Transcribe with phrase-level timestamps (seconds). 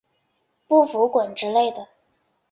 [0.65, 1.87] 不服滚之类的